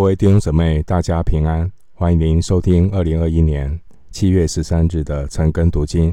[0.00, 1.70] 各位弟兄姊妹，大家平安！
[1.92, 3.78] 欢迎您收听二零二一年
[4.10, 6.12] 七月十三日的晨更读经。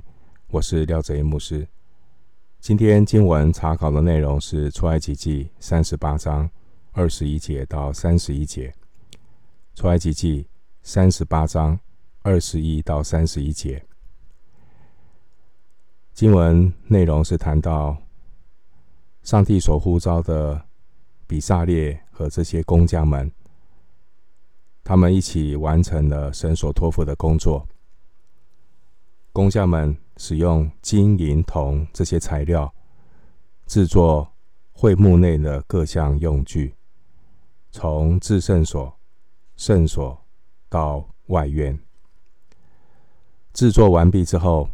[0.50, 1.66] 我是廖泽一牧师。
[2.60, 6.50] 今天经文查考的内容是出埃及记三十八章
[6.92, 8.74] 二十一节到三十一节。
[9.74, 10.46] 出埃及记
[10.84, 11.80] 三十八章
[12.24, 13.82] 二十一到三十一节。
[16.14, 17.96] 经文内容是谈到
[19.24, 20.62] 上帝所呼召的
[21.26, 23.32] 比撒列和这些工匠们，
[24.88, 27.68] 他们一起完成了神所托付的工作。
[29.34, 32.74] 工匠们使用金银铜这些材料
[33.66, 34.32] 制作
[34.72, 36.74] 会幕内的各项用具，
[37.70, 38.98] 从至圣所、
[39.58, 40.18] 圣所
[40.70, 41.78] 到外院。
[43.52, 44.70] 制作完毕之后，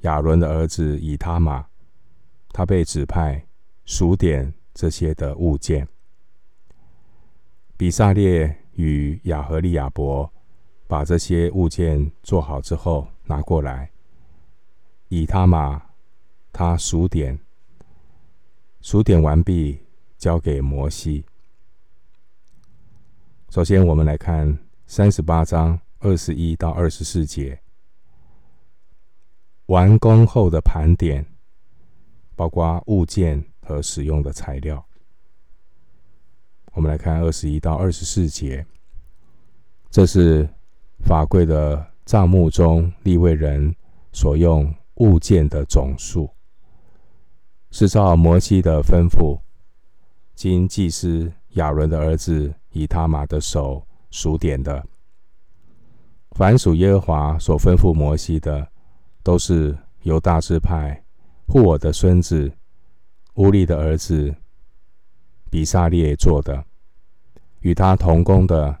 [0.00, 1.64] 亚伦的儿子以他玛，
[2.48, 3.46] 他被指派
[3.84, 5.86] 数点这些的物件。
[7.76, 10.30] 比撒列与亚和利亚伯
[10.86, 13.90] 把这些物件做好之后拿过来，
[15.08, 15.82] 以他玛
[16.52, 17.38] 他数点，
[18.80, 19.80] 数点完毕
[20.18, 21.24] 交给摩西。
[23.50, 27.60] 首先，我们来看三十八章二十一到二十四节。
[29.66, 31.24] 完工后的盘点，
[32.34, 34.84] 包括物件和使用的材料。
[36.72, 38.64] 我们来看二十一到二十四节，
[39.90, 40.48] 这是
[41.04, 43.74] 法柜的帐幕中立位人
[44.12, 46.30] 所用物件的总数，
[47.70, 49.38] 是照摩西的吩咐，
[50.34, 54.84] 经祭司亚伦的儿子以他玛的手数点的。
[56.32, 58.68] 凡属耶和华所吩咐摩西的。
[59.24, 61.00] 都是由大支派
[61.46, 62.50] 护我的孙子
[63.34, 64.34] 乌利的儿子
[65.52, 66.64] 比撒列做的，
[67.60, 68.74] 与他同工的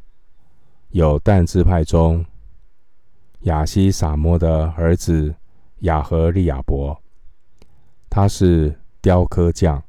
[0.88, 2.24] 有但支派中
[3.40, 5.34] 亚西撒摩的儿子
[5.80, 6.98] 亚和利亚伯，
[8.08, 9.84] 他是雕刻匠，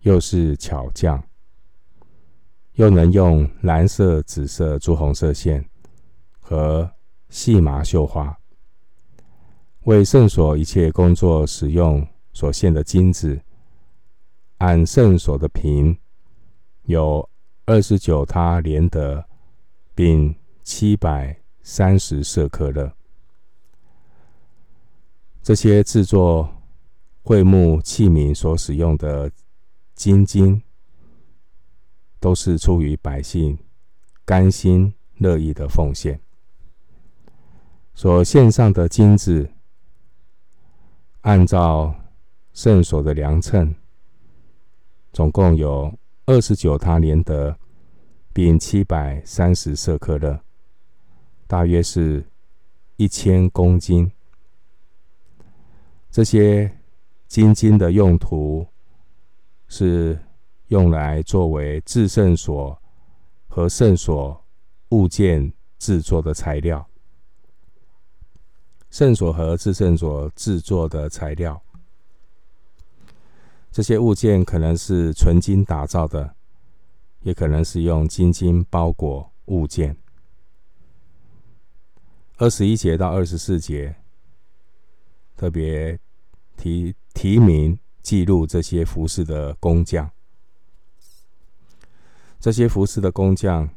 [0.00, 1.22] 又是巧匠，
[2.74, 5.64] 又能用蓝色、紫色、朱红色线
[6.38, 6.92] 和
[7.30, 8.38] 细麻绣花。
[9.84, 13.40] 为圣所一切工作使用所献的金子，
[14.58, 15.96] 按圣所的平
[16.84, 17.28] 有
[17.66, 19.24] 二十九他连得，
[19.94, 22.92] 并七百三十舍客勒。
[25.42, 26.62] 这些制作
[27.22, 29.30] 会幕器皿所使用的
[29.94, 30.62] 金金，
[32.20, 33.58] 都是出于百姓
[34.24, 36.20] 甘心乐意的奉献。
[37.94, 39.50] 所献上的金子。
[41.22, 41.94] 按照
[42.54, 43.74] 圣所的量秤，
[45.18, 45.92] 总共有
[46.26, 47.58] 二十九他连得，
[48.32, 50.40] 并七百三十舍客勒，
[51.48, 52.24] 大约是
[52.94, 54.08] 一千公斤。
[56.08, 56.72] 这些
[57.26, 58.64] 金金的用途
[59.66, 60.16] 是
[60.68, 62.80] 用来作为制圣所
[63.48, 64.40] 和圣所
[64.90, 66.88] 物件制作的材料。
[68.88, 71.60] 圣所和制圣所制作的材料，
[73.70, 76.34] 这些物件可能是纯金打造的，
[77.20, 79.96] 也可能是用金金包裹物件。
[82.38, 83.96] 二十一节到二十四节，
[85.36, 85.98] 特别
[86.56, 90.10] 提提名记录这些服饰的工匠，
[92.40, 93.68] 这些服饰的工匠，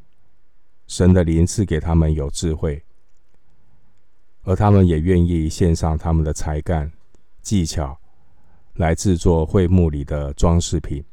[0.88, 2.84] 神的灵赐给他们有智慧。
[4.44, 6.91] 而他们也愿意献上他们的才干、
[7.44, 8.00] 技巧，
[8.73, 11.03] 来制作会幕里的装饰品。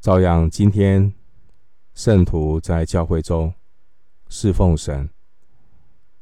[0.00, 1.12] 照样，今天
[1.94, 3.52] 圣徒在教会中
[4.28, 5.08] 侍奉神，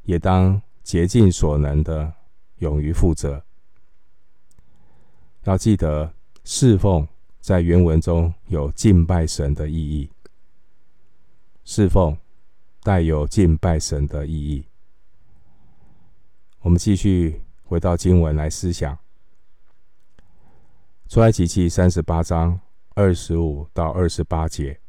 [0.03, 2.13] 也当竭尽所能的
[2.59, 3.45] 勇于负责。
[5.45, 6.13] 要记得，
[6.45, 7.07] 侍奉
[7.41, 10.11] 在原文中有敬拜神的意义。
[11.65, 12.17] 侍奉。
[12.81, 14.65] 带有敬拜神的意义。
[16.61, 18.99] 我们继续回到经文来思想，
[21.07, 22.59] 出埃及记三十八章
[22.95, 24.81] 二十五到二十八节。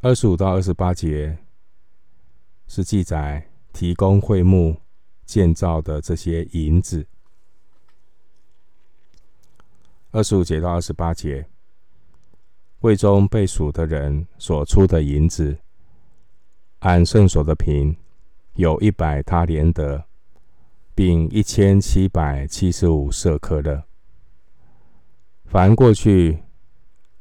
[0.00, 1.38] 二十五到二十八节
[2.66, 4.76] 是记载提供会幕
[5.24, 7.06] 建造的这些银子。
[10.10, 11.48] 二十五节到二十八节，
[12.80, 15.56] 会中被数的人所出的银子。
[16.80, 17.96] 按圣所的平，
[18.54, 20.04] 有一百他连得，
[20.94, 23.82] 并一千七百七十五舍客勒。
[25.44, 26.38] 凡过去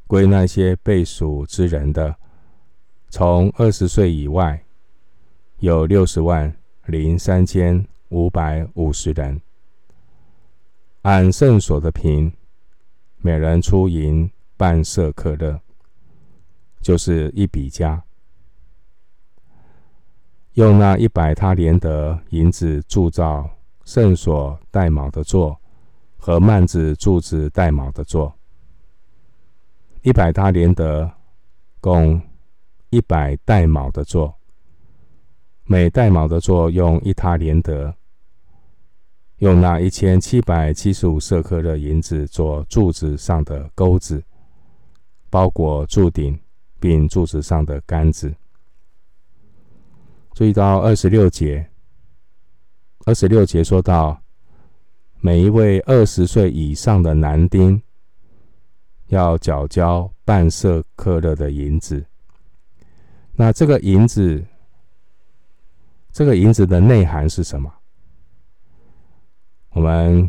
[0.08, 2.16] 归那些被赎之人的，
[3.10, 4.64] 从二十岁以外，
[5.60, 6.56] 有六十万
[6.86, 9.42] 零三千五百五十人。
[11.02, 12.31] 按圣所的平，
[13.18, 15.60] 每人出银半舍客勒，
[16.80, 18.04] 就是一比加。
[20.54, 23.50] 用那一百他连得银子铸造
[23.86, 25.60] 圣所带卯的座
[26.18, 28.34] 和幔子柱子带卯的座。
[30.02, 31.10] 一百他连德，
[31.80, 32.22] 共
[32.90, 34.34] 一百带卯的座，
[35.66, 37.94] 每带卯的座用一他连德，
[39.38, 44.22] 用那一千七百七十五舍克勒银子做柱子上的钩子，
[45.30, 46.38] 包裹柱顶，
[46.80, 48.34] 并柱子上的杆子。
[50.34, 51.70] 注意到二十六节，
[53.06, 54.22] 二十六节说到，
[55.20, 57.82] 每一位二十岁以上的男丁。
[59.08, 62.04] 要缴交半舍客勒的银子，
[63.34, 64.44] 那这个银子，
[66.12, 67.72] 这个银子的内涵是什么？
[69.72, 70.28] 我们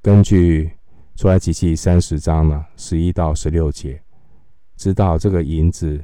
[0.00, 0.70] 根据
[1.16, 4.00] 出埃及记三十章呢，十一到十六节，
[4.76, 6.00] 知道这个银子，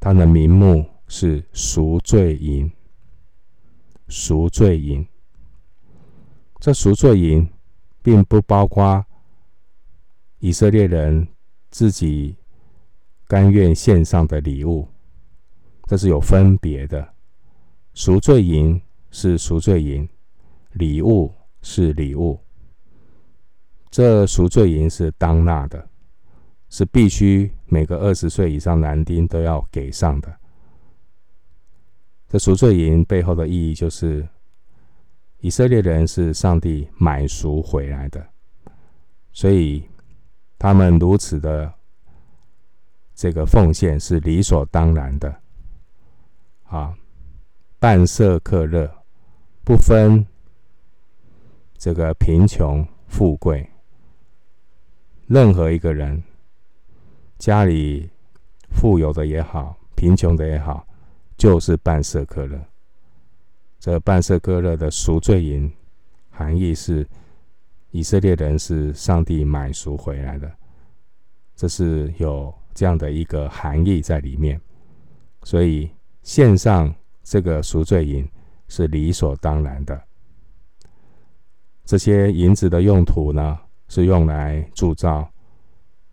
[0.00, 2.70] 它的名目是赎罪银，
[4.08, 5.06] 赎罪银。
[6.60, 7.48] 这赎罪银
[8.02, 9.04] 并不包括。
[10.40, 11.26] 以色列人
[11.70, 12.36] 自己
[13.26, 14.86] 甘愿献上的礼物，
[15.86, 17.14] 这是有分别的。
[17.94, 18.78] 赎罪银
[19.10, 20.06] 是赎罪银，
[20.72, 22.38] 礼物是礼物。
[23.90, 25.88] 这赎罪银是当纳的，
[26.68, 30.38] 是必须每个二十岁以上男丁都要给上的。
[32.34, 34.28] 这赎罪营背后的意义就是，
[35.38, 38.26] 以色列人是上帝买赎回来的，
[39.32, 39.88] 所以。
[40.58, 41.72] 他们如此的
[43.14, 45.42] 这个奉献是理所当然的，
[46.62, 46.96] 啊，
[47.78, 48.90] 半舍客勒
[49.62, 50.26] 不分
[51.76, 53.68] 这个贫穷富贵，
[55.26, 56.22] 任何一个人
[57.36, 58.08] 家里
[58.70, 60.86] 富有的也好，贫穷的也好，
[61.36, 62.58] 就是半舍客勒。
[63.78, 65.72] 这半舍客勒的赎罪银
[66.30, 67.06] 含义是。
[67.90, 70.52] 以色列人是上帝买赎回来的，
[71.54, 74.60] 这是有这样的一个含义在里面，
[75.44, 75.88] 所以
[76.20, 76.92] 献上
[77.22, 78.28] 这个赎罪银
[78.66, 80.02] 是理所当然的。
[81.84, 85.30] 这些银子的用途呢，是用来铸造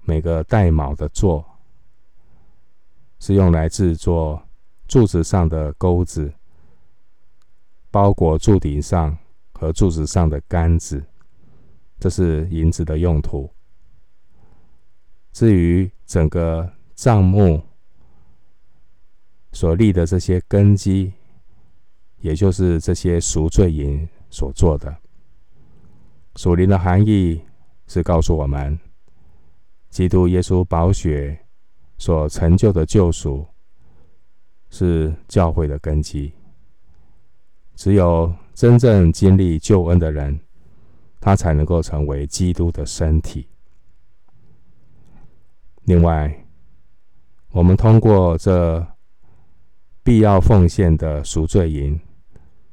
[0.04, 1.44] 每个带卯的座，
[3.18, 4.40] 是用来制作
[4.92, 6.30] 柱子上的钩子，
[7.90, 9.18] 包裹柱顶上
[9.54, 11.02] 和柱子上的杆子。
[11.98, 13.50] 这是银子的用途。
[15.32, 17.64] 至于整个帐幕
[19.54, 21.14] 所立的这些根基，
[22.18, 24.94] 也就是这些赎罪银所做的。
[26.36, 27.42] 属灵的含义
[27.88, 28.78] 是告诉我们，
[29.90, 31.46] 基督耶稣宝血
[31.98, 33.48] 所成就的救赎
[34.72, 36.34] 是教会的根基。
[37.76, 40.40] 只有真正经历救恩的人。
[41.24, 43.48] 他才能够成为基督的身体。
[45.84, 46.48] 另外，
[47.52, 48.84] 我们通过这
[50.02, 52.02] 必要奉献的赎罪银，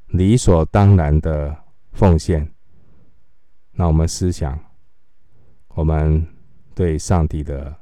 [0.06, 1.54] 理所当然的
[1.92, 2.50] 奉献，
[3.72, 4.58] 那我们思想，
[5.74, 6.26] 我们
[6.74, 7.76] 对上帝的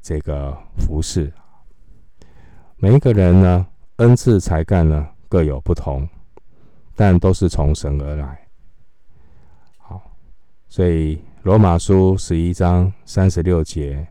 [0.00, 1.32] 这个服事，
[2.84, 3.64] 每一个人呢，
[3.98, 6.08] 恩赐才干呢各有不同，
[6.96, 8.48] 但都是从神而来。
[9.78, 10.02] 好
[10.68, 14.04] 所以，《罗马书》十一章三十六节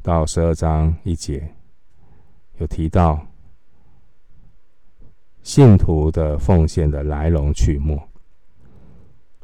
[0.00, 1.54] 到十二章一节，
[2.56, 3.20] 有提到
[5.42, 7.94] 信徒的奉献的来龙去脉。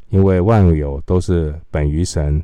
[0.09, 2.43] 因为万有都是本于神，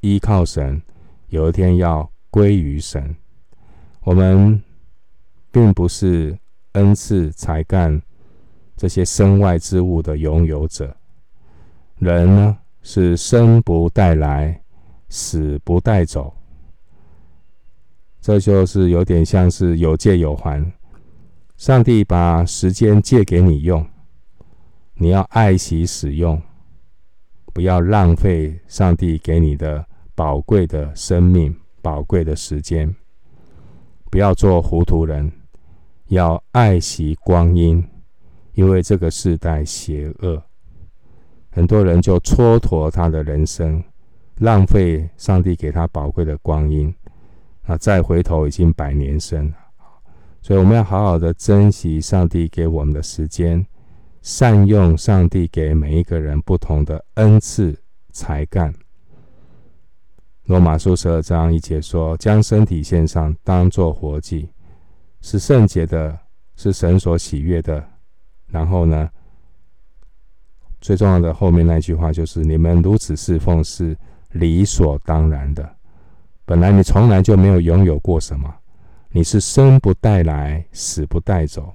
[0.00, 0.82] 依靠神，
[1.28, 3.16] 有一天要归于神。
[4.02, 4.62] 我们
[5.58, 6.38] 并不是
[6.74, 8.00] 恩赐、才干
[8.76, 10.96] 这些身外之物的拥有者，
[11.96, 12.56] 人呢？
[12.80, 14.62] 是生不带来，
[15.08, 16.32] 死不带走。
[18.20, 20.64] 这就是有点像是有借有还。
[21.56, 23.84] 上帝把时间借给你用，
[24.94, 26.40] 你要爱惜使用，
[27.52, 29.84] 不要浪费上帝给你的
[30.14, 32.94] 宝贵的生命、宝贵的时间。
[34.08, 35.30] 不要做糊涂人，
[36.08, 37.82] 要爱惜光阴，
[38.54, 40.42] 因为这个世代邪恶。
[41.50, 43.82] 很多人就蹉跎他的人生，
[44.38, 46.94] 浪费上帝给他宝贵的光阴，
[47.62, 49.54] 啊，再回头已经百年身了。
[50.40, 53.66] 所以我们要好好的珍惜上帝给我们的时间，
[54.22, 57.76] 善用上帝给每一个人不同的恩赐
[58.12, 58.72] 才干。
[60.44, 64.48] 罗马书十二章一节说：“将身体献上，当作活祭，
[65.20, 66.18] 是圣洁的，
[66.56, 67.84] 是神所喜悦的。”
[68.46, 69.10] 然后呢，
[70.80, 73.96] 最重要的后面那句话就是：“你们如此侍奉是
[74.32, 75.76] 理所当然的。
[76.44, 78.54] 本来你从来就没有拥有过什么，
[79.10, 81.74] 你是生不带来，死不带走，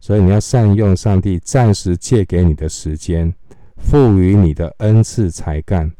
[0.00, 3.32] 所以你要善用上帝暂时借给你的时间，
[3.76, 5.90] 赋予你的恩赐才干。”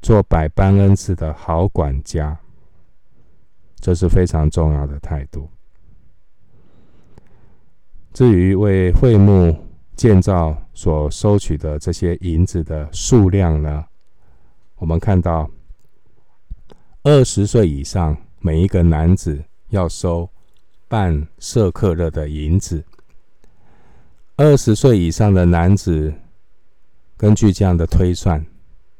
[0.00, 2.38] 做百般恩赐的好管家，
[3.80, 5.50] 这是非常重要的态度。
[8.12, 9.56] 至于为会幕
[9.94, 13.84] 建造所收取的这些银子的数量呢，
[14.76, 15.48] 我们看到
[17.02, 20.28] 二十岁以上每一个男子要收
[20.88, 22.84] 半舍客勒的银子。
[24.36, 26.12] 二十岁以上的男子，
[27.16, 28.44] 根据这样的推算。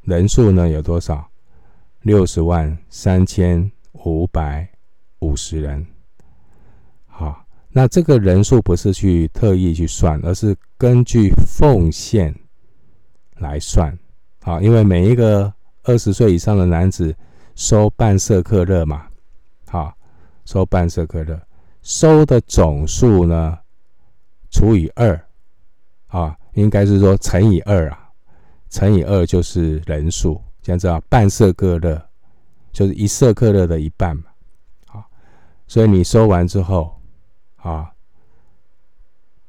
[0.03, 1.29] 人数呢有多少？
[2.03, 4.69] 六十万三千五百
[5.19, 5.87] 五十人。
[7.71, 12.35] 那这个人数不是去特意去算，而是根据奉献
[13.37, 13.97] 来算。
[14.41, 17.15] 啊，因为每一个二十岁以上的男子
[17.55, 19.07] 收半色客勒嘛，
[19.67, 19.93] 好，
[20.47, 21.39] 收半色客勒，
[21.83, 23.59] 收的总数呢
[24.51, 25.21] 除以二，
[26.07, 28.09] 啊，应该是说乘以二啊。
[28.71, 32.03] 乘以二就是人数，这样知道半色客勒
[32.73, 34.25] 就是一色客勒的一半嘛。
[34.87, 35.05] 好，
[35.67, 36.98] 所以你收完之后，
[37.59, 37.93] 啊，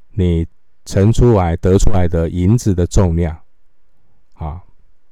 [0.10, 0.46] 你
[0.86, 3.42] 乘出来得出来的银子的重量，
[4.34, 4.64] 啊，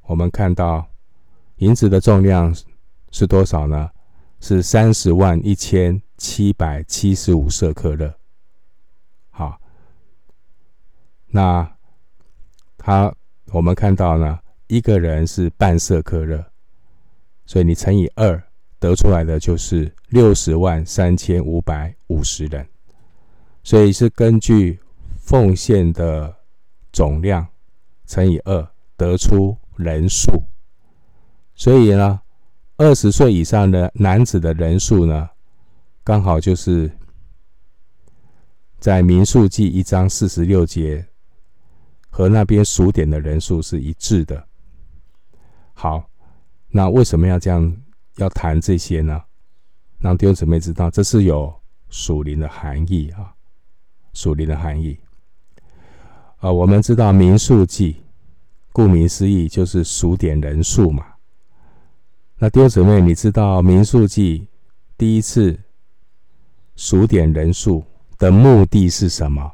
[0.02, 0.86] 我们看到
[1.56, 2.54] 银子的重量
[3.10, 3.90] 是多少呢？
[4.40, 8.14] 是三十万一千七百七十五舍克勒。
[9.30, 9.60] 好，
[11.26, 11.76] 那
[12.76, 13.14] 他。
[13.50, 16.44] 我们看到呢，一个人是半舍克勒，
[17.46, 18.44] 所以你乘以二
[18.78, 22.68] 得出来的就是六十万三千五百五十人，
[23.68, 24.80] 所以是根据
[25.18, 26.34] 奉献的
[26.90, 27.46] 总量
[28.06, 30.42] 乘以二得出人数，
[31.54, 32.18] 所以呢，
[32.78, 35.28] 二十岁以上的男子的人数呢，
[36.02, 36.90] 刚好就是
[38.78, 41.06] 在民数记一章四十六节。
[42.08, 44.48] 和那边数点的人数是一致的。
[45.74, 46.08] 好，
[46.68, 47.76] 那为什么要这样
[48.16, 49.22] 要谈这些呢？
[49.98, 51.54] 让弟兄姊妹知道，这是有
[51.90, 53.36] 属灵的含义啊，
[54.18, 54.98] 属灵的含义。
[56.38, 58.02] 啊，我们知道民数记，
[58.72, 61.06] 顾名思义就是数点人数嘛。
[62.36, 64.48] 那弟兄姊妹，你知道民数记
[64.96, 65.56] 第一次
[66.74, 67.84] 数点人数
[68.18, 69.52] 的目的是什么？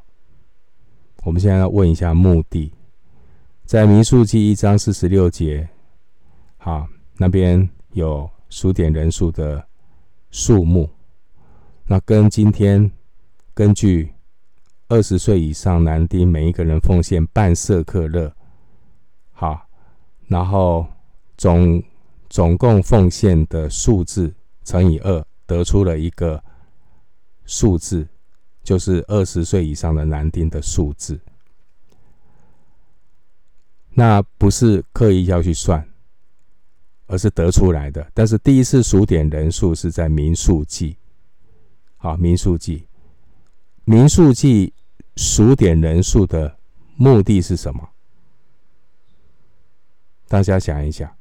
[1.25, 2.73] 我们现在要问一下目的，
[3.66, 5.68] 在民数记一章四十六节，
[6.56, 9.62] 好，那边有数点人数的
[10.30, 10.88] 数目，
[11.87, 12.90] 那跟今天
[13.52, 14.14] 根据
[14.95, 18.33] 二十岁以上男丁每一个人奉献半舍客勒，
[19.33, 19.67] 好，
[20.29, 20.87] 然后
[21.37, 21.83] 总
[22.29, 24.33] 总共奉献的数字
[24.63, 26.41] 乘以二，得出了一个
[27.45, 28.07] 数字。
[28.63, 31.21] 就是二十岁以上的男丁的数字，
[33.91, 35.87] 那不是刻意要去算，
[37.07, 38.11] 而是得出来的。
[38.15, 40.97] 但是第一次数点人数是在民数记，
[41.99, 42.87] 好，民数记，
[43.85, 44.73] 民数记
[45.16, 46.59] 数点人数的
[46.97, 47.88] 目的是什么？
[50.28, 51.16] 大家想一想，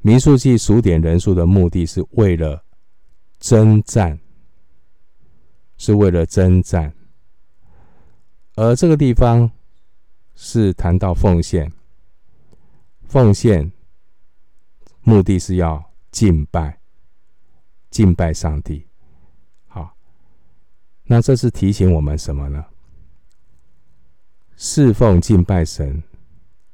[0.00, 2.64] 民数记数点人数的目的是为了
[3.38, 4.18] 征战。
[5.78, 6.94] 是为了征战，
[8.54, 9.50] 而这个地方
[10.36, 11.72] 是谈到奉献，
[13.08, 13.72] 奉献
[15.00, 16.78] 目的是要敬拜，
[17.90, 18.86] 敬拜上帝。
[21.12, 22.64] 那这是提醒我们什么呢？
[24.56, 26.02] 侍奉敬拜神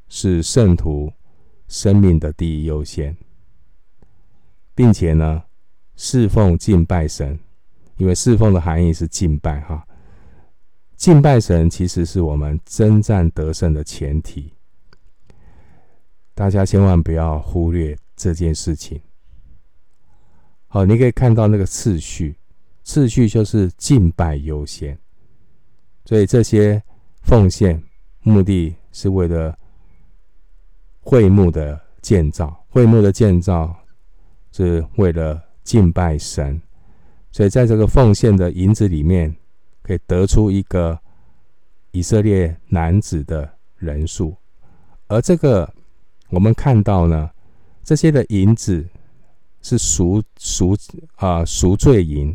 [0.07, 1.13] 是圣徒
[1.67, 3.17] 生命的第一优先，
[4.77, 5.43] 并且呢，
[5.97, 7.37] 侍奉敬拜神。
[7.97, 9.85] 因为侍奉的含义是敬拜，哈，
[10.95, 14.55] 敬拜神其实是我们征战得胜的前提。
[16.33, 19.01] 大家千万不要忽略这件事情。
[20.69, 22.37] 好，你可以看到那个次序，
[22.89, 24.99] 次序就是敬拜优先。
[26.07, 26.83] 所以这些
[27.21, 27.83] 奉献
[28.23, 29.55] 目的是为了
[31.01, 33.77] 会幕的建造，会幕的建造
[34.53, 36.59] 是为了敬拜神，
[37.31, 39.37] 所以在这个奉献的银子里面，
[39.83, 40.99] 可以得出一个
[41.91, 44.35] 以色列男子的人数，
[45.09, 45.71] 而这个
[46.31, 47.31] 我们看到呢，
[47.85, 48.89] 这些的银子
[49.61, 50.75] 是赎赎
[51.17, 52.35] 啊赎罪银，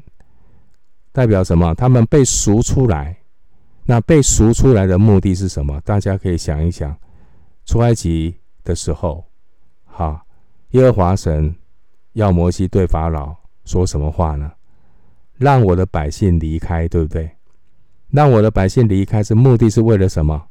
[1.13, 1.73] 代表什么？
[1.75, 3.15] 他们被赎出来。
[3.85, 5.79] 那被赎出来的目的是什么？
[5.81, 6.97] 大家可以想一想，
[7.65, 9.25] 出埃及的时候，
[9.85, 10.25] 哈，
[10.69, 11.53] 耶和华神
[12.13, 14.51] 要摩西对法老说什么话呢？
[15.37, 17.29] 让我的百姓离开，对不对？
[18.09, 20.41] 让我的百姓离开是目的是为了什么？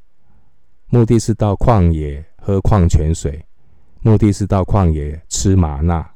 [0.88, 3.42] 目的是到旷野喝矿泉水，
[4.02, 6.06] 目的是到旷野吃玛纳、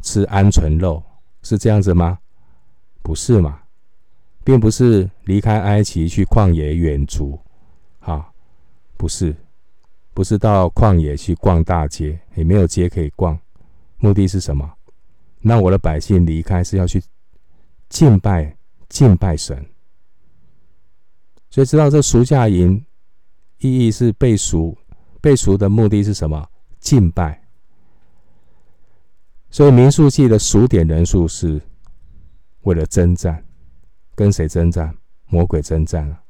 [0.00, 1.02] 吃鹌鹑肉，
[1.42, 2.20] 是这样子吗？
[3.02, 3.61] 不是嘛？
[4.44, 7.38] 并不是离开埃及去旷野远足，
[8.00, 8.28] 啊，
[8.96, 9.34] 不是，
[10.12, 13.38] 不是到旷野去逛大街，也没有街可以逛。
[13.98, 14.68] 目的是什么？
[15.40, 17.02] 让我的百姓离开是要去
[17.88, 18.56] 敬拜
[18.88, 19.64] 敬拜神。
[21.50, 22.84] 所以知道这赎价银
[23.58, 24.76] 意义是被赎，
[25.20, 26.48] 被赎的目的是什么？
[26.80, 27.40] 敬拜。
[29.50, 31.60] 所以民数记的数点人数是
[32.62, 33.44] 为了征战。
[34.14, 34.96] 跟谁征战？
[35.26, 36.22] 魔鬼征战啊！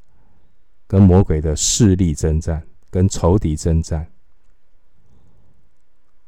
[0.86, 4.12] 跟魔鬼的势力征战，跟仇敌征战。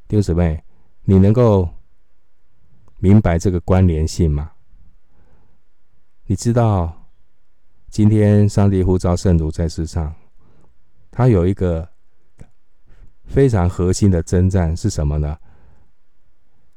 [0.09, 0.65] 弟兄姊妹，
[1.05, 1.69] 你能够
[2.99, 4.53] 明白这个关联性吗？
[6.27, 7.11] 你知道，
[7.91, 10.15] 今天上帝呼召圣徒在世上，
[11.11, 11.89] 他有一个
[13.25, 15.39] 非常核心的征战是什么呢？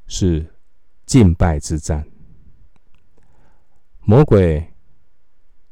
[0.06, 0.54] 是
[1.06, 2.06] 敬拜之战。
[4.02, 4.67] 魔鬼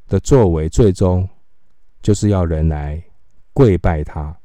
[0.09, 1.29] 的作为，最终
[2.03, 3.03] 就是要人来
[3.53, 4.37] 跪拜他，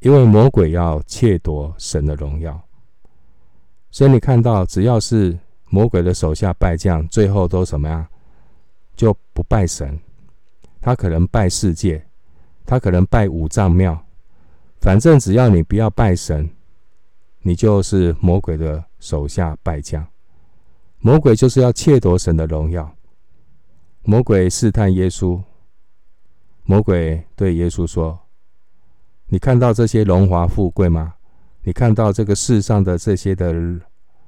[0.00, 2.60] 因为魔鬼要窃夺神的荣耀。
[3.90, 5.38] 所以你看到，只要是
[5.70, 8.08] 魔鬼的手下败将，最后都什么呀？
[8.94, 9.98] 就不拜神，
[10.80, 12.02] 他可能拜世界，
[12.64, 13.98] 他可能拜五脏庙，
[14.80, 16.48] 反正只要你不要拜神，
[17.42, 20.06] 你就是魔鬼的手下败将。
[21.00, 22.95] 魔鬼就是要窃夺神的荣耀。
[24.08, 25.42] 魔鬼试探耶稣。
[26.62, 28.16] 魔鬼对耶稣说
[29.26, 31.14] ：“你看到这些荣华富贵吗？
[31.62, 33.52] 你看到这个世上的这些的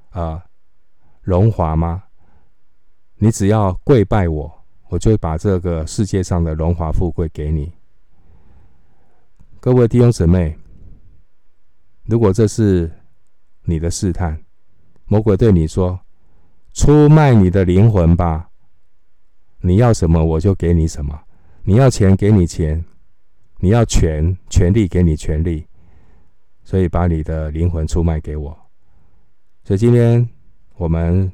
[0.09, 0.43] 啊
[1.21, 2.03] 荣华吗？
[3.15, 4.53] 你只要跪拜我，
[4.89, 7.71] 我就会把这个世界上的荣华富贵给你。”
[9.61, 10.57] 各位弟兄姊妹，
[12.03, 12.91] 如果这是
[13.63, 14.43] 你的试探，
[15.05, 15.97] 魔鬼对你说。
[16.73, 18.48] 出卖你的灵魂吧！
[19.61, 21.19] 你要什么我就给你什么。
[21.63, 22.83] 你要钱给你钱，
[23.57, 25.65] 你要权权力给你权力。
[26.63, 28.55] 所以把你的灵魂出卖给我。
[29.63, 30.27] 所以今天
[30.75, 31.31] 我们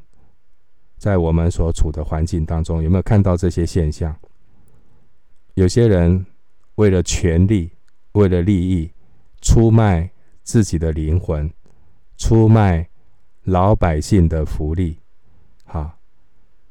[0.97, 4.15] 在我们所处的环境当中，有没有看到这些现象？
[5.55, 6.25] 有些人
[6.75, 7.69] 为了权力，
[8.13, 8.89] 为了利益，
[9.41, 10.09] 出卖
[10.41, 11.51] 自己的灵魂，
[12.17, 12.87] 出卖
[13.43, 14.97] 老百姓的福利。
[15.65, 15.97] 好，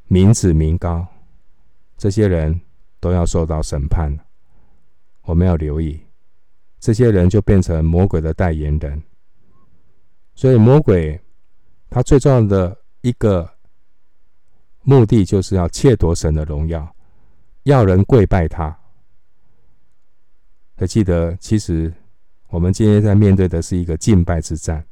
[0.07, 1.07] 民脂民膏，
[1.97, 2.61] 这些人
[3.01, 4.17] 都要受到审判。
[5.23, 6.01] 我们要留意，
[6.79, 9.03] 这些人就变成魔鬼的代言人。
[10.35, 11.21] 所以，魔鬼
[11.89, 13.49] 他最重要的一个
[14.83, 16.95] 目的，就是要窃夺神的荣耀，
[17.63, 18.77] 要人跪拜他。
[20.77, 21.93] 还记得，其实
[22.49, 24.87] 我们今天在面对的是一个敬拜之战，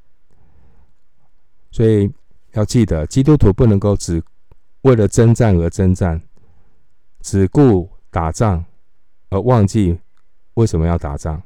[1.70, 2.12] 所以。
[2.54, 4.22] 要记得，基督徒不能够只
[4.82, 6.22] 为了征战而征战，
[7.22, 8.62] 只顾打仗
[9.30, 9.98] 而忘记
[10.54, 11.42] 为什么要打仗。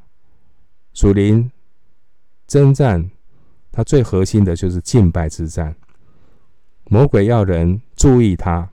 [0.92, 1.48] 属灵
[2.48, 3.08] 征战，
[3.70, 5.76] 它最核心的就是敬拜之战。
[6.86, 8.68] 魔鬼要人注意他，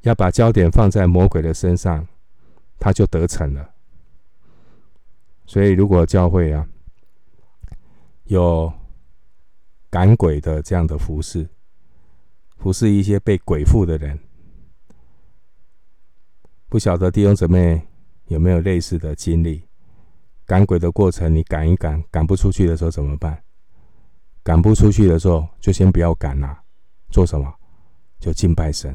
[0.00, 2.06] 要把焦点放在魔鬼的身上，
[2.78, 3.70] 他就得逞了。
[5.44, 6.66] 所以，如果教会啊
[8.24, 8.72] 有。
[9.88, 11.48] 赶鬼的这样的服侍，
[12.58, 14.18] 服侍一些被鬼附的人，
[16.76, 17.80] 不晓得弟兄姊妹
[18.26, 19.66] 有没有类似的经历？
[20.44, 23.42] 赶鬼的过程，你赶一赶，赶不出去的时候怎么办？
[24.42, 26.54] 赶不出去的时候，就先不要赶了，
[27.08, 27.50] 做什么？
[28.20, 28.94] 就敬拜神。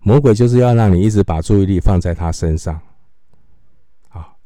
[0.00, 2.80] 魔鬼就是要让你一直把注意力放在他身上。
[4.08, 4.36] 好，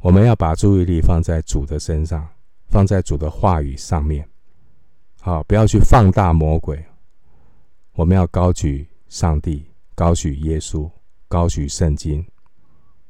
[0.00, 2.26] 我们要把注意力放在主的身上。
[2.70, 4.26] 放在主的话语上面，
[5.20, 6.82] 好，不要去放大魔鬼。
[7.92, 10.88] 我们要高举上帝，高举耶稣，
[11.26, 12.24] 高举圣经，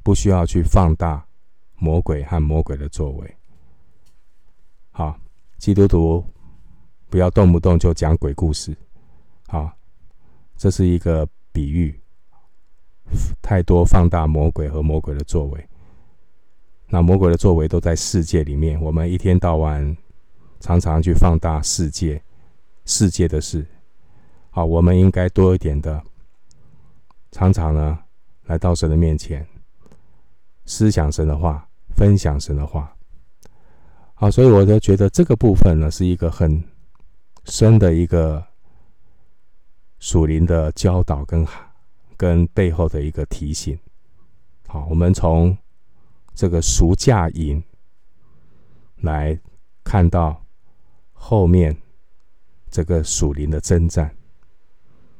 [0.03, 1.27] 不需要去放大
[1.75, 3.35] 魔鬼和魔鬼的作为。
[4.91, 5.19] 好，
[5.57, 6.25] 基督徒
[7.09, 8.73] 不要动不动就讲鬼故事。
[9.47, 9.69] 好，
[10.55, 11.99] 这是一个比喻，
[13.41, 15.69] 太多放大魔鬼和魔鬼的作为。
[16.87, 19.95] 那魔鬼的作为都在世界里面，我们一天到晚
[20.61, 22.23] 常常去放大世界，
[22.85, 23.67] 世界的事。
[24.51, 26.01] 好，我们应该多一点的，
[27.31, 27.99] 常常呢
[28.45, 29.47] 来到神的面前，
[30.65, 32.95] 思想神的话，分享神的话。
[34.13, 36.63] 好，所以我就觉得这个部分呢是一个很
[37.45, 38.43] 深的一个
[39.99, 41.45] 属灵的教导跟
[42.15, 43.77] 跟背后的一个提醒。
[44.67, 45.57] 好，我们从。
[46.39, 47.63] 这个赎价银
[48.97, 49.35] 来
[49.83, 50.45] 看到
[51.11, 51.75] 后面
[52.69, 54.15] 这个属灵的征战，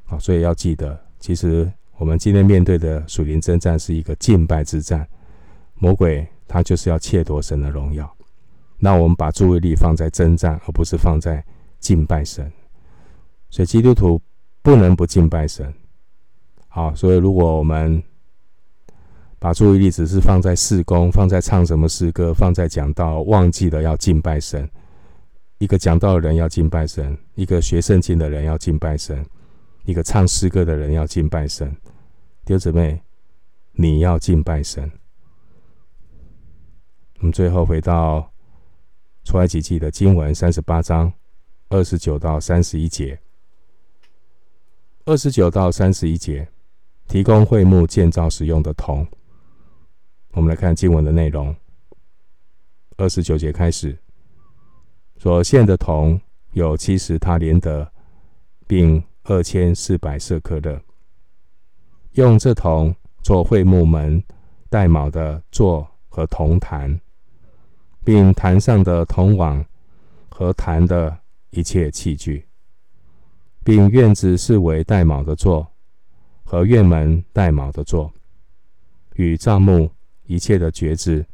[0.05, 5.07] 好，所以要记得，其实我们今天面对的属灵征战是一个敬拜之战，
[5.75, 8.11] 魔鬼他就是要窃夺神的荣耀，
[8.77, 11.43] 那我们把注意力放在征战，而不是放在
[11.79, 12.51] 敬拜神，
[13.49, 14.21] 所以基督徒
[14.61, 15.73] 不能不敬拜神，
[16.67, 18.01] 好，所以如果我们
[19.39, 24.69] 把注意力只是放在事工，放在唱什么诗歌，放在讲道，忘记了要敬拜神。
[25.57, 29.25] 一个讲道的人要敬拜神，一个学圣经的人要敬拜神，
[29.87, 31.71] 一个唱诗歌的人要敬拜神。
[32.43, 33.01] 弟兄姊妹，
[33.71, 34.91] 你要敬拜神。
[37.19, 38.29] 我们最后回到
[39.23, 41.11] 出埃及记的经文三十八章
[41.69, 43.17] 二十九到三十一节，
[45.05, 46.45] 二十九到三十一节
[47.07, 49.07] 提供会幕建造使用的铜。
[50.31, 51.55] 我们来看经文的内容。
[52.97, 53.97] 二十九节开始，
[55.17, 56.19] 所献的铜
[56.51, 57.89] 有七十他连得，
[58.67, 60.81] 并二千四百舍客勒。
[62.13, 64.23] 用这铜做会木门
[64.69, 66.99] 带卯的座和铜坛，
[68.03, 69.63] 并坛上的铜网
[70.29, 71.15] 和坛的
[71.49, 72.45] 一切器具，
[73.65, 75.67] 并院子四围带卯的座
[76.43, 78.11] 和院门带卯的座，
[79.15, 79.89] 与帐幕。
[80.29, 81.25] 一切的橛子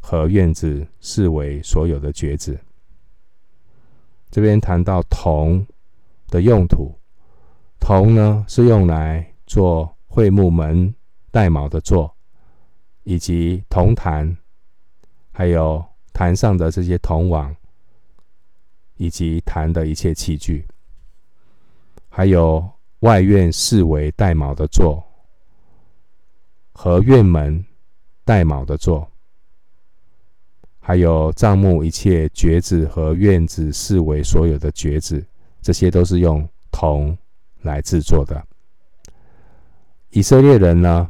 [0.00, 2.60] 和院子四围所有的橛子。
[4.30, 5.66] 这边谈到铜
[6.28, 6.94] 的用途，
[7.86, 10.94] 铜呢是用来做会木门
[11.30, 12.10] 带卯的座，
[13.02, 14.34] 以及铜坛，
[15.30, 17.54] 还有坛上的这些铜网，
[18.96, 20.66] 以及坛的一切器具，
[22.08, 22.66] 还有
[23.00, 25.04] 外院四围带卯的座
[26.72, 27.62] 和院门。
[28.26, 29.06] 带卯的座，
[30.80, 35.22] 还有帐目一切橛子和院子四围所有的橛子，
[35.60, 37.14] 这些都是用铜
[37.64, 38.46] 来制作的。
[40.10, 41.08] 以色列人呢，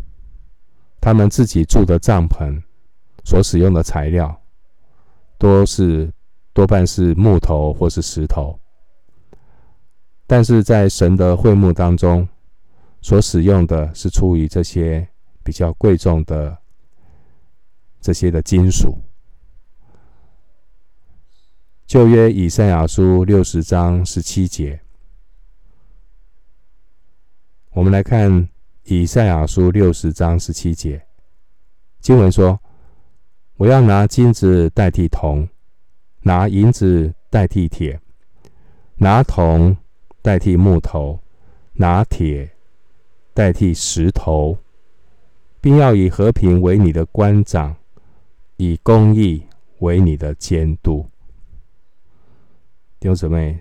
[1.00, 2.62] 他们自己住的帐篷
[3.24, 4.40] 所使用的材料，
[5.36, 6.10] 多是
[6.52, 8.58] 多半是木头或是石头，
[10.26, 12.26] 但是在神的会幕当中，
[13.02, 15.06] 所使用的是出于这些
[15.42, 16.56] 比较贵重的。
[18.04, 18.98] 这些的金属，
[21.86, 24.78] 旧约以赛亚书六十章十七节，
[27.74, 28.48] 我们来看
[28.84, 31.04] 以赛亚书六十章十七节
[31.98, 32.60] 经文说
[33.58, 35.48] ：“我要拿金子代替铜，
[36.20, 38.00] 拿银子代替铁，
[38.94, 39.76] 拿铜
[40.22, 41.18] 代替木头，
[41.72, 42.48] 拿铁
[43.32, 44.56] 代替石头，
[45.60, 47.74] 并要以和平为你的官长。”
[48.56, 49.42] 以公义
[49.80, 51.04] 为你的监督，
[53.00, 53.58] 弟兄姊妹，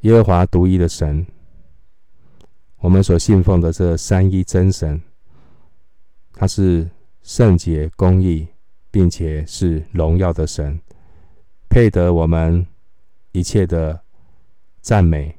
[0.00, 1.26] 耶和华独一的神，
[2.78, 5.00] 我们所信奉的这三一真神，
[6.32, 6.88] 他是
[7.22, 8.46] 圣洁、公义，
[8.90, 10.80] 并且是荣耀的神，
[11.68, 12.66] 配得我们
[13.32, 14.00] 一切的
[14.80, 15.36] 赞美，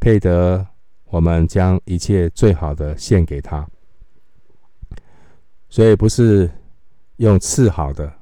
[0.00, 0.66] 配得
[1.06, 3.66] 我们将一切最好的献给他。
[5.68, 6.50] 所以不是
[7.16, 8.12] 用次好的，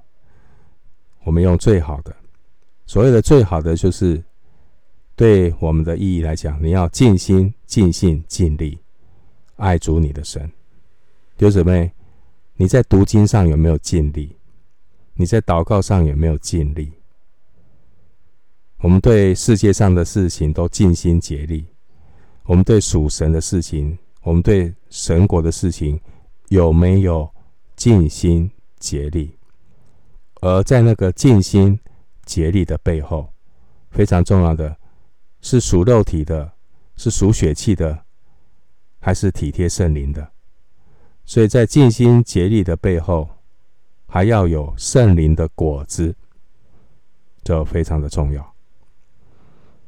[1.24, 2.14] 我们用最好的。
[2.86, 4.22] 所谓的最好的，就是
[5.20, 8.78] 对我们的意义来讲，你要尽心、尽心、尽力
[9.56, 10.50] 爱主你的神。
[11.36, 11.92] 弟兄姊妹，
[12.56, 14.34] 你在读经上有没有尽力？
[15.12, 16.90] 你在祷告上有没有尽力？
[18.78, 21.66] 我们对世界上的事情都尽心竭力，
[22.44, 26.00] 我们对属神的事情，我们对神国的事情
[26.48, 27.30] 有没有？
[27.76, 29.36] 尽心竭力，
[30.40, 31.78] 而在那个尽心
[32.24, 33.30] 竭力的背后，
[33.90, 34.74] 非常重要的
[35.40, 36.52] 是属肉体的，
[36.96, 38.04] 是属血气的，
[39.00, 40.30] 还是体贴圣灵的？
[41.24, 43.28] 所以在尽心竭力的背后，
[44.06, 46.14] 还要有圣灵的果子。
[47.42, 48.54] 这非常的重要。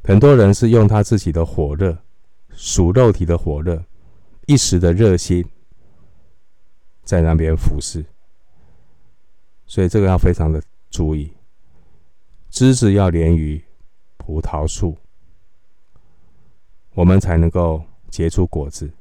[0.05, 1.97] 很多人是用他自己的火热，
[2.51, 3.85] 属肉体的火热，
[4.47, 5.45] 一时的热心，
[7.05, 8.05] 在那边服侍，
[9.67, 11.31] 所以这个要非常的注意。
[12.49, 13.63] 枝子要连于
[14.17, 14.97] 葡萄树，
[16.95, 18.93] 我们才能够结出果子。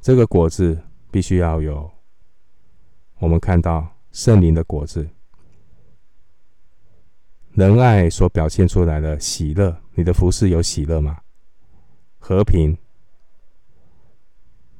[0.00, 1.90] 这个果子必须要有，
[3.18, 5.08] 我们看到圣灵的果子。
[7.52, 11.22] 仁爱所表现出来的喜乐，你的服饰有喜乐吗？
[12.18, 12.76] 和平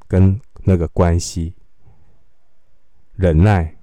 [0.07, 1.55] 跟那个关系，
[3.15, 3.77] 忍耐，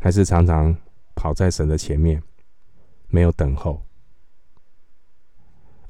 [0.00, 0.74] 还是常常
[1.14, 2.22] 跑在神的前面，
[3.08, 3.86] 没有等候。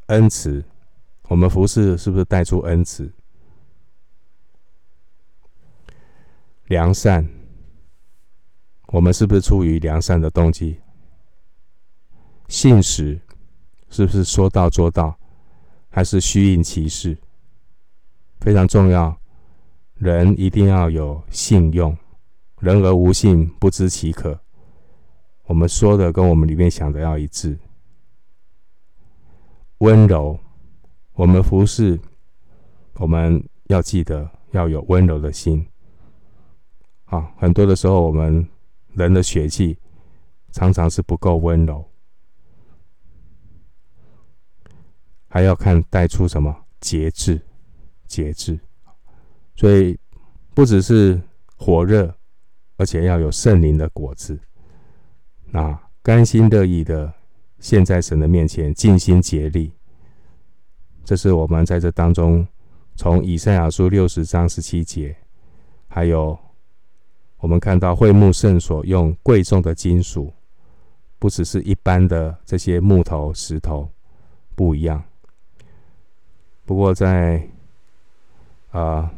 [0.07, 0.64] 恩慈，
[1.30, 3.08] 我们服侍是不是带出恩慈？
[6.66, 7.24] 良善，
[8.88, 10.80] 我们是不是出于良善的动机？
[12.48, 13.20] 信实
[13.90, 15.16] 是不是说到做到，
[15.88, 17.16] 还是虚应其事？
[18.40, 19.16] 非常重要，
[19.98, 21.96] 人一定要有信用。
[22.58, 24.40] 人而无信，不知其可。
[25.44, 27.56] 我们说的跟我们里面想的要一致。
[29.78, 30.36] 温柔，
[31.20, 32.00] 我们服侍，
[32.94, 35.66] 我们要记得要有温柔的心。
[37.04, 38.48] 啊，很多的时候，我们
[38.94, 39.76] 人的血气
[40.50, 41.85] 常常是不够温柔。
[45.28, 47.38] 还要看带出什么节制，
[48.06, 48.59] 节制，
[49.54, 49.98] 所以
[50.54, 51.20] 不只是
[51.54, 52.16] 火热，
[52.78, 54.40] 而且要有圣灵的果子。
[55.50, 57.12] 那甘心乐意的
[57.59, 59.70] 献在神的面前，尽心竭力，
[61.04, 62.46] 这是我们在这当中
[62.96, 65.16] 从以赛亚书六十章十七节，
[65.88, 66.38] 还有
[67.38, 70.32] 我们看到会幕圣所用贵重的金属，
[71.18, 73.90] 不只是一般的这些木头石头，
[74.54, 75.02] 不一样。
[76.64, 77.48] 不过在，
[78.70, 79.10] 呃、啊，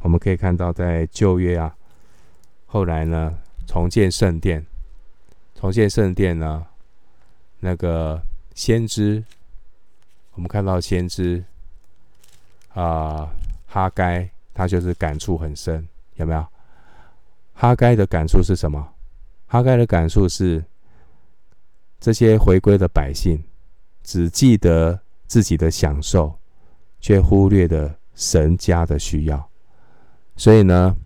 [0.00, 1.74] 我们可以看到，在旧约啊，
[2.66, 4.66] 后来呢，重建圣殿，
[5.54, 6.66] 重建圣殿呢，
[7.60, 8.20] 那个
[8.54, 9.24] 先知，
[10.34, 11.44] 我们看到先知
[12.74, 13.30] 啊、
[13.66, 16.46] 哈该，他就是感触很深，有没有？
[17.54, 18.92] 哈该的感触是什么？
[19.46, 20.64] 哈该的感触是，
[22.00, 23.42] 这些回归的百姓
[24.02, 26.38] 只记得自己的享受。
[27.04, 29.50] 却忽略了神家的需要，
[30.36, 30.96] 所以呢，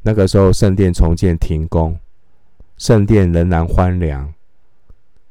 [0.00, 1.98] 那个时候圣殿重建停工，
[2.78, 4.32] 圣殿仍然荒凉，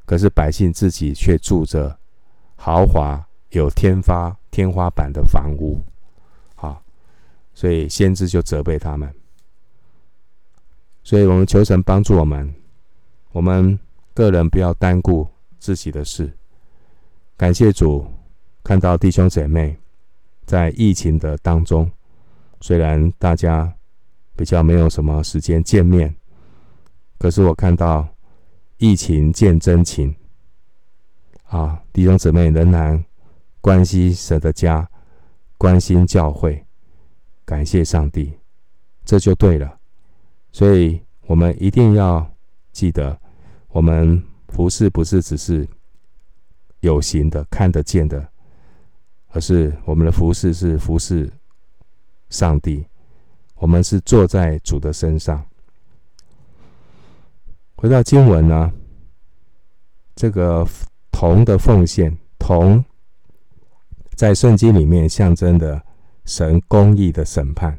[0.05, 1.97] 可是百姓自己却住着
[2.57, 5.81] 豪华有天发天花板的房屋，
[6.55, 6.81] 好，
[7.53, 9.13] 所以先知就责备他们，
[11.03, 12.53] 所以我们求神帮助我们，
[13.31, 13.79] 我们
[14.13, 15.27] 个人不要单顾
[15.59, 16.31] 自己的事，
[17.38, 18.05] 感谢主，
[18.63, 19.77] 看到弟兄姐妹。
[20.45, 21.88] 在疫情的当中，
[22.59, 23.71] 虽然大家
[24.35, 26.15] 比较没有什么时间见面，
[27.19, 28.07] 可是我看到
[28.77, 30.15] 疫情见真情
[31.49, 33.05] 啊，弟兄姊妹仍然
[33.61, 34.89] 关心神的家，
[35.57, 36.65] 关心教会，
[37.45, 38.33] 感谢上帝，
[39.05, 39.79] 这就对了。
[40.51, 42.29] 所以我们一定要
[42.71, 43.19] 记得，
[43.69, 45.67] 我们服侍不是只是
[46.79, 48.27] 有形的、看得见的。
[49.31, 51.31] 而是我们的服侍是服侍
[52.31, 52.83] 上帝，
[53.53, 55.45] 我们是坐在主的身上。
[57.75, 58.73] 回到经文呢，
[60.15, 60.67] 这个
[61.11, 62.83] 铜的奉献，铜
[64.19, 65.82] 在圣经里面象征的
[66.25, 67.71] 神公义的审判；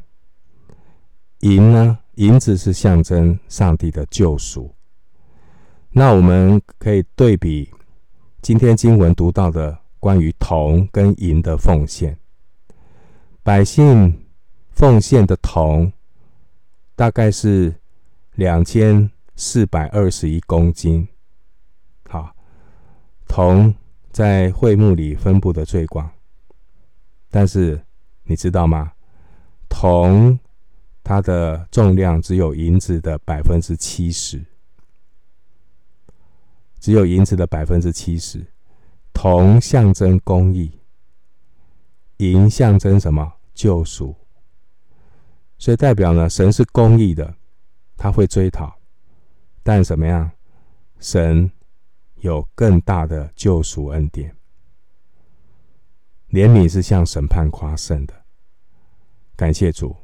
[1.41, 4.73] 银呢，银子是象征上帝的救赎。
[5.91, 7.69] 那我们可以对比
[8.41, 9.77] 今天经文读到的。
[9.99, 12.17] 关于铜跟银的奉献，
[13.43, 14.25] 百姓
[14.71, 15.93] 奉献的铜
[16.95, 17.71] 大概是
[18.33, 21.07] 两千四百二十一公斤。
[22.09, 22.35] 好，
[23.27, 23.71] 铜
[24.11, 26.09] 在会幕里分布的最广，
[27.31, 27.83] 但是
[28.23, 28.91] 你知道吗？
[29.67, 30.37] 铜
[31.03, 34.45] 它的重量只有银子的百分之七十，
[36.79, 38.45] 只有银子的百分之七十。
[39.13, 40.71] 铜象征公义，
[42.17, 43.33] 银象征什么？
[43.53, 44.15] 救赎。
[45.57, 47.33] 所以代表呢，神是公义的，
[47.95, 48.75] 他会追讨。
[49.63, 50.31] 但怎么样？
[50.99, 51.51] 神
[52.19, 54.35] 有更大的救赎恩典。
[56.31, 58.13] 怜悯是向审判夸胜的。
[59.35, 59.95] 感谢主。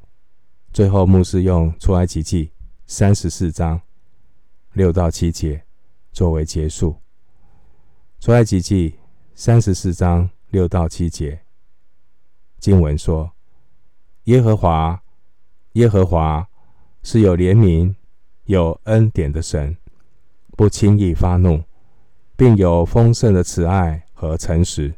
[0.74, 2.52] 最后，牧师用出埃及记
[2.86, 3.82] 三十四章
[4.74, 5.64] 六到七节，
[6.12, 6.98] 作为结束。
[8.20, 9.00] 出埃及记
[9.34, 11.40] 三十四章六到七节
[12.60, 13.32] 经文说
[14.26, 15.02] ：“耶和华，
[15.74, 16.48] 耶和华
[17.04, 17.96] 是有怜悯、
[18.46, 19.78] 有恩典的神，
[20.58, 21.64] 不轻易发怒，
[22.36, 24.94] 并有丰盛的慈爱和诚实，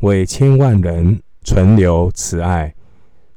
[0.00, 2.74] 为千万人存留慈爱，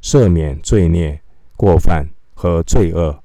[0.01, 1.21] 赦免罪孽、
[1.55, 3.17] 过犯和罪恶。”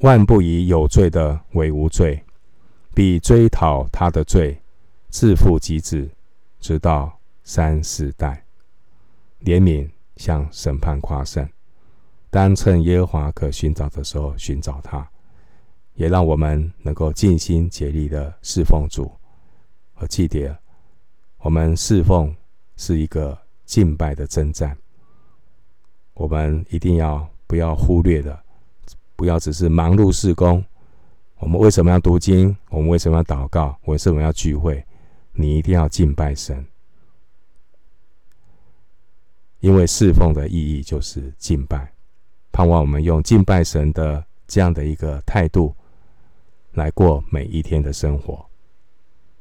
[0.00, 2.22] 万不以有罪的为无罪，
[2.94, 4.60] 必追讨他的罪，
[5.08, 6.06] 自父及子，
[6.60, 8.44] 直到三四代。
[9.42, 11.48] 怜悯向审判夸胜，
[12.28, 15.08] 当趁耶和华可寻找的时候寻找他，
[15.94, 19.10] 也让我们能够尽心竭力的侍奉主。
[19.94, 20.54] 和祭奠，
[21.38, 22.34] 我们侍奉
[22.76, 24.76] 是一个敬拜的征战，
[26.14, 28.38] 我们一定要不要忽略的。
[29.14, 30.62] 不要只是忙碌事工。
[31.38, 32.54] 我们为什么要读经？
[32.68, 33.78] 我们为什么要祷告？
[33.84, 34.84] 为什么要聚会？
[35.32, 36.66] 你一定要敬拜神，
[39.60, 41.92] 因为侍奉的意义就是敬拜。
[42.52, 45.74] 盼望我们用敬拜神的这样的一个态度
[46.72, 48.44] 来过每一天的生活。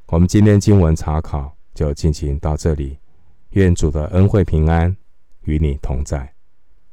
[0.08, 2.98] 我们今天经文查考就进行到这里。
[3.52, 4.96] 愿主的恩惠平安
[5.44, 6.35] 与你同在。